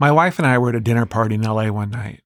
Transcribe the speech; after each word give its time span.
My 0.00 0.10
wife 0.10 0.38
and 0.38 0.48
I 0.48 0.56
were 0.56 0.70
at 0.70 0.74
a 0.74 0.80
dinner 0.80 1.04
party 1.04 1.34
in 1.34 1.42
LA 1.42 1.70
one 1.70 1.90
night, 1.90 2.22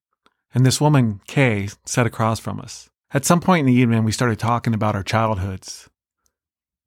and 0.55 0.65
this 0.65 0.81
woman, 0.81 1.21
Kay, 1.27 1.69
sat 1.85 2.07
across 2.07 2.39
from 2.39 2.61
us. 2.61 2.89
At 3.13 3.25
some 3.25 3.41
point 3.41 3.61
in 3.61 3.67
the 3.67 3.81
evening, 3.81 4.05
we 4.05 4.13
started 4.13 4.39
talking 4.39 4.75
about 4.75 4.95
our 4.95 5.03
childhoods. 5.03 5.91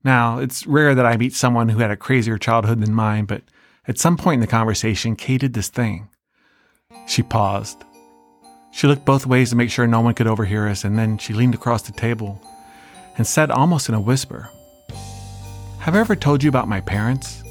Now, 0.06 0.40
it's 0.40 0.66
rare 0.66 0.96
that 0.96 1.06
I 1.06 1.18
meet 1.18 1.34
someone 1.34 1.68
who 1.68 1.80
had 1.80 1.92
a 1.92 1.98
crazier 1.98 2.38
childhood 2.38 2.80
than 2.80 2.94
mine, 2.94 3.26
but 3.26 3.42
at 3.86 4.00
some 4.00 4.16
point 4.16 4.36
in 4.36 4.40
the 4.40 4.48
conversation, 4.48 5.18
Kay 5.18 5.38
did 5.38 5.54
this 5.54 5.68
thing. 5.68 6.08
She 7.06 7.22
paused. 7.22 7.84
She 8.72 8.88
looked 8.88 9.04
both 9.04 9.26
ways 9.26 9.50
to 9.50 9.58
make 9.58 9.70
sure 9.70 9.88
no 9.88 10.00
one 10.00 10.14
could 10.14 10.28
overhear 10.28 10.70
us, 10.70 10.86
and 10.86 10.98
then 10.98 11.18
she 11.18 11.34
leaned 11.34 11.56
across 11.56 11.82
the 11.82 11.92
table 11.92 12.42
and 13.18 13.28
said 13.28 13.52
almost 13.52 13.90
in 13.90 13.96
a 13.96 14.00
whisper, 14.00 14.50
Have 15.80 15.96
I 15.96 16.00
ever 16.00 16.16
told 16.16 16.44
you 16.44 16.50
about 16.50 16.70
my 16.70 16.80
parents? 16.80 17.44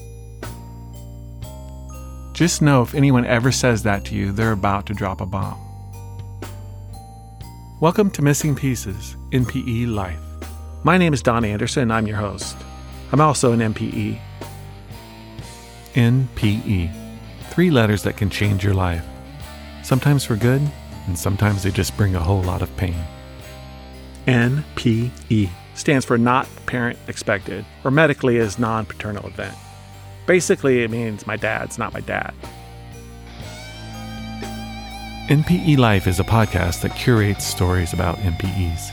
Just 2.36 2.60
know 2.60 2.82
if 2.82 2.94
anyone 2.94 3.24
ever 3.24 3.50
says 3.50 3.82
that 3.84 4.04
to 4.04 4.14
you, 4.14 4.30
they're 4.30 4.52
about 4.52 4.84
to 4.88 4.92
drop 4.92 5.22
a 5.22 5.24
bomb. 5.24 5.58
Welcome 7.80 8.10
to 8.10 8.20
Missing 8.20 8.56
Pieces, 8.56 9.16
NPE 9.30 9.90
Life. 9.90 10.20
My 10.84 10.98
name 10.98 11.14
is 11.14 11.22
Don 11.22 11.46
Anderson, 11.46 11.84
and 11.84 11.92
I'm 11.94 12.06
your 12.06 12.18
host. 12.18 12.58
I'm 13.10 13.22
also 13.22 13.52
an 13.52 13.60
NPE. 13.60 14.20
NPE. 15.94 16.92
Three 17.48 17.70
letters 17.70 18.02
that 18.02 18.18
can 18.18 18.28
change 18.28 18.62
your 18.62 18.74
life. 18.74 19.06
Sometimes 19.82 20.22
for 20.22 20.36
good, 20.36 20.60
and 21.06 21.18
sometimes 21.18 21.62
they 21.62 21.70
just 21.70 21.96
bring 21.96 22.16
a 22.16 22.20
whole 22.20 22.42
lot 22.42 22.60
of 22.60 22.76
pain. 22.76 23.02
NPE 24.26 25.48
stands 25.72 26.04
for 26.04 26.18
Not 26.18 26.46
Parent 26.66 26.98
Expected, 27.08 27.64
or 27.82 27.90
medically 27.90 28.36
is 28.36 28.58
Non 28.58 28.84
Paternal 28.84 29.26
Event. 29.26 29.56
Basically, 30.26 30.82
it 30.82 30.90
means 30.90 31.26
my 31.26 31.36
dad's 31.36 31.78
not 31.78 31.92
my 31.92 32.00
dad. 32.00 32.34
NPE 35.28 35.78
Life 35.78 36.06
is 36.06 36.20
a 36.20 36.24
podcast 36.24 36.82
that 36.82 36.94
curates 36.94 37.44
stories 37.44 37.92
about 37.92 38.18
NPEs. 38.18 38.90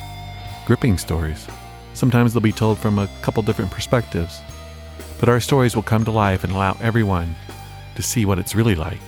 Gripping 0.66 0.98
stories. 0.98 1.48
Sometimes 1.94 2.34
they'll 2.34 2.42
be 2.42 2.52
told 2.52 2.80
from 2.80 2.98
a 2.98 3.10
couple 3.22 3.44
different 3.44 3.72
perspectives. 3.72 4.42
But 5.20 5.30
our 5.30 5.40
stories 5.40 5.76
will 5.76 5.84
come 5.84 6.06
to 6.06 6.12
life 6.12 6.44
and 6.44 6.54
allow 6.54 6.78
everyone 6.82 7.36
to 7.96 8.04
see 8.04 8.26
what 8.26 8.40
it's 8.40 8.56
really 8.56 8.76
like, 8.76 9.00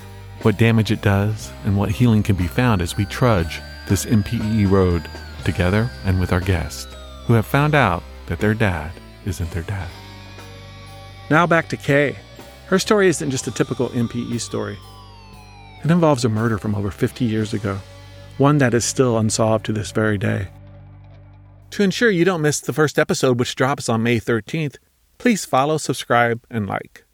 what 0.44 0.58
damage 0.58 0.92
it 0.92 1.02
does, 1.02 1.52
and 1.64 1.78
what 1.78 1.90
healing 1.90 2.24
can 2.24 2.36
be 2.36 2.48
found 2.48 2.82
as 2.82 2.96
we 2.96 3.06
trudge 3.06 3.60
this 3.88 4.06
NPE 4.06 4.70
road 4.70 5.08
together 5.44 5.90
and 6.06 6.20
with 6.20 6.32
our 6.32 6.40
guests, 6.40 6.88
who 7.26 7.34
have 7.34 7.46
found 7.46 7.76
out 7.76 8.04
that 8.28 8.40
their 8.40 8.54
dad 8.54 8.92
isn't 9.26 9.52
their 9.52 9.64
dad. 9.64 9.90
Now 11.30 11.48
back 11.48 11.70
to 11.70 11.78
Kay. 11.78 12.16
Her 12.68 12.80
story 12.80 13.08
isn't 13.08 13.32
just 13.32 13.48
a 13.48 13.52
typical 13.52 13.90
NPE 13.90 14.40
story. 14.42 14.78
It 15.84 15.92
involves 15.92 16.26
a 16.26 16.30
murder 16.30 16.58
from 16.58 16.76
over 16.76 16.92
50 16.92 17.26
years 17.26 17.54
ago, 17.54 17.80
one 18.38 18.58
that 18.58 18.74
is 18.74 18.86
still 18.86 19.18
unsolved 19.18 19.66
to 19.66 19.74
this 19.74 19.92
very 19.92 20.18
day. 20.18 20.48
To 21.72 21.84
ensure 21.84 22.10
you 22.10 22.26
don't 22.26 22.42
miss 22.42 22.60
the 22.60 22.74
first 22.74 22.98
episode, 23.00 23.40
which 23.40 23.56
drops 23.56 23.90
on 23.90 24.04
May 24.04 24.20
13th, 24.20 24.78
please 25.18 25.46
follow, 25.46 25.78
subscribe, 25.78 26.42
and 26.50 26.68
like. 26.68 27.05